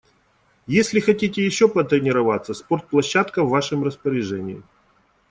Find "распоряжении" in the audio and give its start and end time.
3.83-4.63